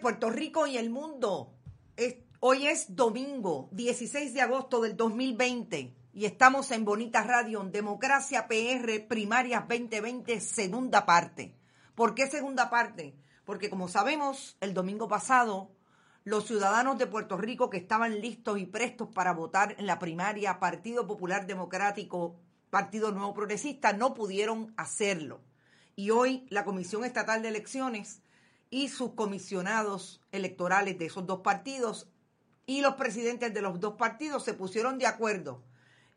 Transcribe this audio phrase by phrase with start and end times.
[0.00, 1.52] Puerto Rico y el mundo.
[2.38, 9.04] hoy es domingo 16 de agosto del 2020 y estamos en Bonita Radio, Democracia PR
[9.08, 11.56] Primarias 2020, segunda parte.
[11.96, 13.16] ¿Por qué segunda parte?
[13.44, 15.72] Porque como sabemos, el domingo pasado,
[16.22, 20.60] los ciudadanos de Puerto Rico que estaban listos y prestos para votar en la primaria
[20.60, 22.36] Partido Popular Democrático,
[22.70, 25.40] Partido Nuevo Progresista, no pudieron hacerlo.
[25.96, 28.22] Y hoy la Comisión Estatal de Elecciones
[28.72, 32.08] y sus comisionados electorales de esos dos partidos
[32.64, 35.62] y los presidentes de los dos partidos se pusieron de acuerdo.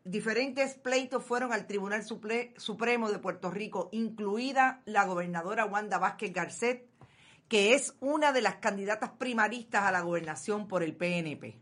[0.05, 6.87] Diferentes pleitos fueron al Tribunal Supremo de Puerto Rico, incluida la gobernadora Wanda Vázquez Garcet,
[7.49, 11.59] que es una de las candidatas primaristas a la gobernación por el PNP.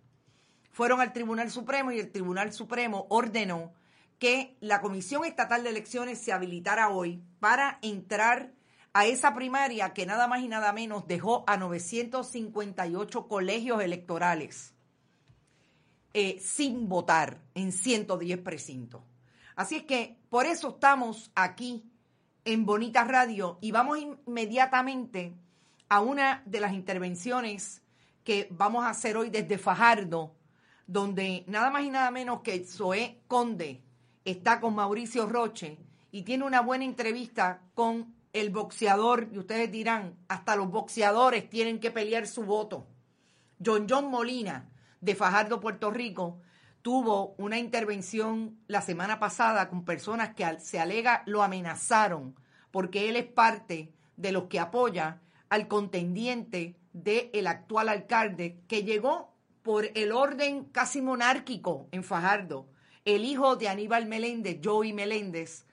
[0.71, 3.73] Fueron al Tribunal Supremo y el Tribunal Supremo ordenó
[4.19, 8.53] que la Comisión Estatal de Elecciones se habilitara hoy para entrar
[8.93, 14.73] a esa primaria que nada más y nada menos dejó a 958 colegios electorales
[16.13, 19.01] eh, sin votar en 110 precintos.
[19.55, 21.83] Así es que por eso estamos aquí
[22.45, 25.33] en Bonita Radio y vamos inmediatamente
[25.89, 27.81] a una de las intervenciones
[28.23, 30.35] que vamos a hacer hoy desde Fajardo,
[30.85, 33.81] donde nada más y nada menos que Zoé Conde
[34.23, 35.77] está con Mauricio Roche
[36.11, 41.79] y tiene una buena entrevista con el boxeador, y ustedes dirán, hasta los boxeadores tienen
[41.79, 42.87] que pelear su voto.
[43.63, 44.69] John John Molina,
[45.01, 46.39] de Fajardo, Puerto Rico,
[46.81, 52.35] tuvo una intervención la semana pasada con personas que se alega lo amenazaron
[52.71, 59.33] porque él es parte de los que apoya al contendiente del actual alcalde que llegó
[59.61, 62.67] por el orden casi monárquico en Fajardo,
[63.05, 65.65] el hijo de Aníbal Meléndez, Joey Meléndez,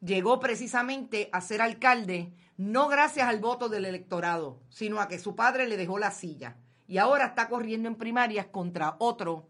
[0.00, 5.36] llegó precisamente a ser alcalde no gracias al voto del electorado, sino a que su
[5.36, 6.56] padre le dejó la silla.
[6.88, 9.46] Y ahora está corriendo en primarias contra otro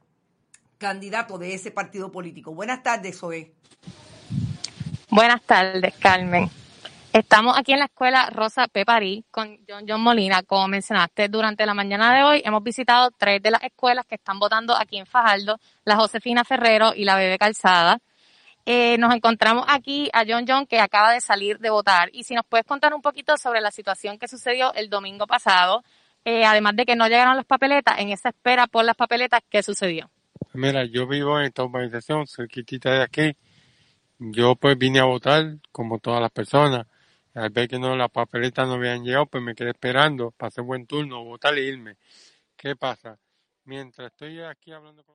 [0.78, 2.52] candidato de ese partido político.
[2.52, 3.52] Buenas tardes, Zoe.
[5.08, 6.50] Buenas tardes, Carmen.
[7.12, 8.84] Estamos aquí en la escuela Rosa P.
[8.84, 10.42] París con John John Molina.
[10.42, 14.38] Como mencionaste, durante la mañana de hoy hemos visitado tres de las escuelas que están
[14.38, 18.00] votando aquí en Fajardo, la Josefina Ferrero y la Bebe Calzada.
[18.68, 22.34] Eh, nos encontramos aquí a John John que acaba de salir de votar y si
[22.34, 25.84] nos puedes contar un poquito sobre la situación que sucedió el domingo pasado,
[26.24, 29.62] eh, además de que no llegaron las papeletas, en esa espera por las papeletas, ¿qué
[29.62, 30.10] sucedió?
[30.52, 33.36] Mira, yo vivo en esta urbanización, cerquitita de aquí.
[34.18, 36.88] Yo pues vine a votar como todas las personas.
[37.34, 40.86] Al ver que no las papeletas no habían llegado, pues me quedé esperando, pasé buen
[40.86, 41.98] turno, votar e irme.
[42.56, 43.16] ¿Qué pasa?
[43.64, 45.14] Mientras estoy aquí hablando con...